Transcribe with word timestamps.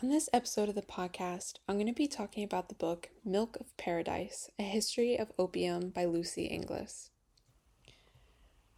On 0.00 0.10
this 0.10 0.28
episode 0.32 0.68
of 0.68 0.76
the 0.76 0.82
podcast, 0.82 1.54
I'm 1.66 1.74
going 1.74 1.88
to 1.88 1.92
be 1.92 2.06
talking 2.06 2.44
about 2.44 2.68
the 2.68 2.76
book 2.76 3.10
Milk 3.24 3.56
of 3.58 3.76
Paradise 3.76 4.48
A 4.56 4.62
History 4.62 5.18
of 5.18 5.32
Opium 5.40 5.88
by 5.88 6.04
Lucy 6.04 6.44
Inglis. 6.44 7.10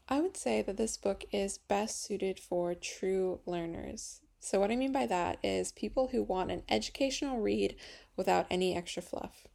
I 0.08 0.20
would 0.20 0.34
say 0.34 0.62
that 0.62 0.78
this 0.78 0.96
book 0.96 1.26
is 1.30 1.58
best 1.58 2.02
suited 2.02 2.40
for 2.40 2.74
true 2.74 3.40
learners. 3.44 4.22
So, 4.38 4.60
what 4.60 4.70
I 4.70 4.76
mean 4.76 4.92
by 4.92 5.04
that 5.08 5.36
is 5.42 5.72
people 5.72 6.08
who 6.10 6.22
want 6.22 6.50
an 6.50 6.62
educational 6.70 7.38
read 7.38 7.76
without 8.16 8.46
any 8.50 8.74
extra 8.74 9.02
fluff. 9.02 9.46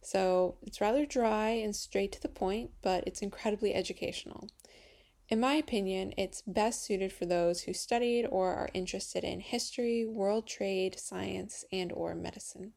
So, 0.00 0.56
it's 0.62 0.80
rather 0.80 1.04
dry 1.04 1.50
and 1.50 1.76
straight 1.76 2.12
to 2.12 2.22
the 2.22 2.28
point, 2.28 2.70
but 2.80 3.04
it's 3.06 3.20
incredibly 3.20 3.74
educational. 3.74 4.48
In 5.32 5.40
my 5.40 5.54
opinion, 5.54 6.12
it's 6.18 6.42
best 6.46 6.84
suited 6.84 7.10
for 7.10 7.24
those 7.24 7.62
who 7.62 7.72
studied 7.72 8.26
or 8.26 8.52
are 8.52 8.68
interested 8.74 9.24
in 9.24 9.40
history, 9.40 10.04
world 10.04 10.46
trade, 10.46 11.00
science, 11.00 11.64
and 11.72 11.90
or 11.90 12.14
medicine. 12.14 12.74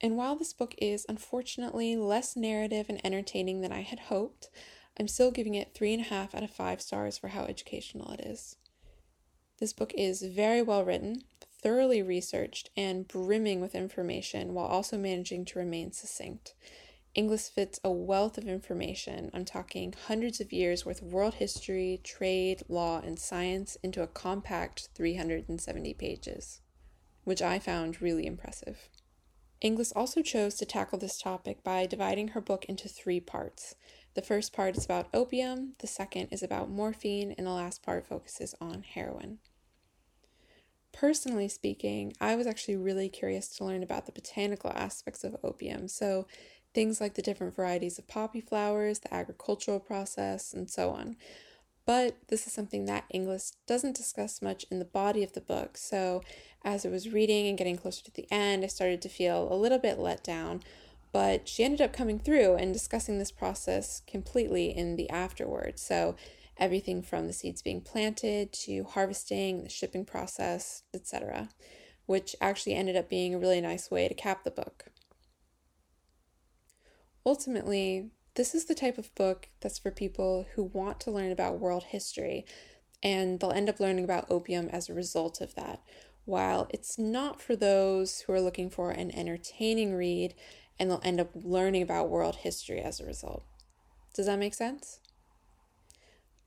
And 0.00 0.16
while 0.16 0.36
this 0.36 0.54
book 0.54 0.74
is 0.78 1.04
unfortunately 1.06 1.96
less 1.96 2.34
narrative 2.34 2.86
and 2.88 2.98
entertaining 3.04 3.60
than 3.60 3.72
I 3.72 3.82
had 3.82 4.00
hoped, 4.08 4.48
I'm 4.98 5.06
still 5.06 5.30
giving 5.30 5.54
it 5.54 5.74
three 5.74 5.92
and 5.92 6.00
a 6.00 6.08
half 6.08 6.34
out 6.34 6.42
of 6.42 6.50
five 6.50 6.80
stars 6.80 7.18
for 7.18 7.28
how 7.28 7.44
educational 7.44 8.12
it 8.12 8.20
is. 8.20 8.56
This 9.60 9.74
book 9.74 9.92
is 9.94 10.22
very 10.22 10.62
well 10.62 10.82
written, 10.82 11.24
thoroughly 11.62 12.00
researched, 12.00 12.70
and 12.74 13.06
brimming 13.06 13.60
with 13.60 13.74
information 13.74 14.54
while 14.54 14.64
also 14.64 14.96
managing 14.96 15.44
to 15.44 15.58
remain 15.58 15.92
succinct. 15.92 16.54
Inglis 17.14 17.48
fits 17.48 17.78
a 17.84 17.90
wealth 17.92 18.38
of 18.38 18.48
information. 18.48 19.30
I'm 19.32 19.44
talking 19.44 19.94
hundreds 20.06 20.40
of 20.40 20.52
years 20.52 20.84
worth 20.84 21.00
of 21.00 21.12
world 21.12 21.34
history, 21.34 22.00
trade, 22.02 22.62
law, 22.68 23.00
and 23.04 23.18
science 23.18 23.76
into 23.84 24.02
a 24.02 24.08
compact 24.08 24.88
370 24.94 25.94
pages, 25.94 26.60
which 27.22 27.40
I 27.40 27.60
found 27.60 28.02
really 28.02 28.26
impressive. 28.26 28.88
Inglis 29.60 29.92
also 29.92 30.22
chose 30.22 30.56
to 30.56 30.66
tackle 30.66 30.98
this 30.98 31.18
topic 31.18 31.62
by 31.62 31.86
dividing 31.86 32.28
her 32.28 32.40
book 32.40 32.64
into 32.64 32.88
three 32.88 33.20
parts. 33.20 33.76
The 34.14 34.22
first 34.22 34.52
part 34.52 34.76
is 34.76 34.84
about 34.84 35.08
opium, 35.14 35.74
the 35.78 35.86
second 35.86 36.28
is 36.32 36.42
about 36.42 36.68
morphine, 36.68 37.32
and 37.38 37.46
the 37.46 37.52
last 37.52 37.82
part 37.82 38.06
focuses 38.08 38.56
on 38.60 38.82
heroin. 38.82 39.38
Personally 40.92 41.48
speaking, 41.48 42.12
I 42.20 42.36
was 42.36 42.46
actually 42.46 42.76
really 42.76 43.08
curious 43.08 43.48
to 43.56 43.64
learn 43.64 43.82
about 43.82 44.06
the 44.06 44.12
botanical 44.12 44.70
aspects 44.74 45.24
of 45.24 45.36
opium, 45.42 45.88
so 45.88 46.26
things 46.74 47.00
like 47.00 47.14
the 47.14 47.22
different 47.22 47.54
varieties 47.54 47.98
of 47.98 48.08
poppy 48.08 48.40
flowers, 48.40 48.98
the 48.98 49.14
agricultural 49.14 49.80
process, 49.80 50.52
and 50.52 50.68
so 50.68 50.90
on. 50.90 51.16
But 51.86 52.16
this 52.28 52.46
is 52.46 52.52
something 52.52 52.86
that 52.86 53.04
Inglis 53.10 53.56
doesn't 53.66 53.96
discuss 53.96 54.42
much 54.42 54.64
in 54.70 54.78
the 54.78 54.84
body 54.84 55.22
of 55.22 55.34
the 55.34 55.40
book, 55.40 55.76
so 55.76 56.22
as 56.64 56.84
I 56.84 56.88
was 56.88 57.12
reading 57.12 57.46
and 57.46 57.58
getting 57.58 57.76
closer 57.76 58.02
to 58.04 58.10
the 58.10 58.26
end, 58.30 58.64
I 58.64 58.68
started 58.68 59.02
to 59.02 59.08
feel 59.08 59.52
a 59.52 59.54
little 59.54 59.78
bit 59.78 59.98
let 59.98 60.24
down 60.24 60.62
but 61.14 61.48
she 61.48 61.62
ended 61.62 61.80
up 61.80 61.92
coming 61.92 62.18
through 62.18 62.56
and 62.56 62.72
discussing 62.72 63.20
this 63.20 63.30
process 63.30 64.02
completely 64.04 64.76
in 64.76 64.96
the 64.96 65.08
afterword. 65.10 65.78
So, 65.78 66.16
everything 66.58 67.02
from 67.02 67.28
the 67.28 67.32
seeds 67.32 67.62
being 67.62 67.80
planted 67.80 68.52
to 68.52 68.82
harvesting, 68.82 69.62
the 69.62 69.68
shipping 69.68 70.04
process, 70.04 70.82
etc., 70.92 71.50
which 72.06 72.34
actually 72.40 72.74
ended 72.74 72.96
up 72.96 73.08
being 73.08 73.32
a 73.32 73.38
really 73.38 73.60
nice 73.60 73.92
way 73.92 74.08
to 74.08 74.14
cap 74.14 74.42
the 74.42 74.50
book. 74.50 74.86
Ultimately, 77.26 78.10
this 78.34 78.54
is 78.54 78.64
the 78.66 78.74
type 78.74 78.98
of 78.98 79.14
book 79.14 79.48
that's 79.60 79.78
for 79.78 79.90
people 79.90 80.46
who 80.54 80.64
want 80.64 81.00
to 81.00 81.10
learn 81.10 81.32
about 81.32 81.58
world 81.58 81.84
history, 81.84 82.44
and 83.02 83.40
they'll 83.40 83.52
end 83.52 83.68
up 83.68 83.80
learning 83.80 84.04
about 84.04 84.30
opium 84.30 84.68
as 84.68 84.88
a 84.88 84.94
result 84.94 85.40
of 85.40 85.54
that. 85.54 85.80
While 86.24 86.68
it's 86.70 86.98
not 86.98 87.40
for 87.40 87.54
those 87.54 88.20
who 88.20 88.32
are 88.32 88.40
looking 88.40 88.70
for 88.70 88.90
an 88.90 89.14
entertaining 89.14 89.94
read 89.94 90.34
and 90.78 90.90
they'll 90.90 91.00
end 91.04 91.20
up 91.20 91.30
learning 91.34 91.82
about 91.82 92.08
world 92.08 92.36
history 92.36 92.80
as 92.80 92.98
a 92.98 93.06
result. 93.06 93.44
Does 94.14 94.26
that 94.26 94.38
make 94.38 94.54
sense? 94.54 95.00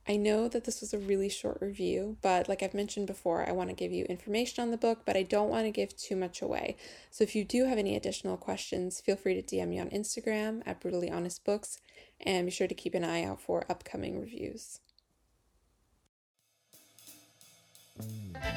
I 0.08 0.16
know 0.16 0.48
that 0.48 0.64
this 0.64 0.80
was 0.80 0.94
a 0.94 0.98
really 0.98 1.28
short 1.28 1.58
review, 1.60 2.16
but 2.22 2.48
like 2.48 2.62
I've 2.62 2.72
mentioned 2.72 3.06
before, 3.06 3.46
I 3.46 3.52
want 3.52 3.68
to 3.68 3.76
give 3.76 3.92
you 3.92 4.06
information 4.06 4.62
on 4.62 4.70
the 4.70 4.78
book, 4.78 5.02
but 5.04 5.18
I 5.18 5.22
don't 5.22 5.50
want 5.50 5.66
to 5.66 5.70
give 5.70 5.94
too 5.94 6.16
much 6.16 6.40
away. 6.40 6.76
So 7.10 7.24
if 7.24 7.36
you 7.36 7.44
do 7.44 7.66
have 7.66 7.76
any 7.76 7.94
additional 7.94 8.38
questions, 8.38 9.02
feel 9.02 9.16
free 9.16 9.40
to 9.40 9.42
DM 9.42 9.68
me 9.68 9.78
on 9.78 9.90
Instagram 9.90 10.62
at 10.64 10.80
Brutally 10.80 11.10
Honest 11.10 11.44
Books, 11.44 11.80
and 12.20 12.46
be 12.46 12.50
sure 12.50 12.66
to 12.66 12.74
keep 12.74 12.94
an 12.94 13.04
eye 13.04 13.22
out 13.22 13.38
for 13.38 13.66
upcoming 13.68 14.18
reviews. 14.18 14.80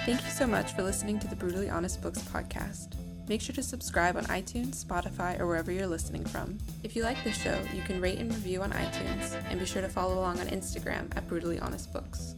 Thank 0.06 0.24
you 0.24 0.30
so 0.30 0.48
much 0.48 0.72
for 0.72 0.84
listening 0.84 1.20
to 1.20 1.28
the 1.28 1.36
Brutally 1.36 1.70
Honest 1.70 2.02
Books 2.02 2.20
podcast. 2.20 2.96
Make 3.28 3.42
sure 3.42 3.56
to 3.56 3.64
subscribe 3.64 4.18
on 4.18 4.26
iTunes, 4.26 4.84
Spotify, 4.84 5.40
or 5.40 5.48
wherever 5.48 5.72
you're 5.72 5.88
listening 5.88 6.26
from. 6.26 6.58
If 6.84 6.96
you 6.96 7.04
like 7.04 7.24
this 7.24 7.42
show, 7.42 7.58
you 7.74 7.82
can 7.82 8.02
rate 8.02 8.20
and 8.20 8.30
review 8.30 8.62
on 8.62 8.72
iTunes, 8.72 9.42
and 9.50 9.60
be 9.60 9.66
sure 9.66 9.82
to 9.82 9.88
follow 9.88 10.16
along 10.16 10.40
on 10.40 10.48
Instagram 10.48 11.16
at 11.16 11.28
Brutally 11.28 11.60
Honest 11.60 11.94
Books. 11.94 12.36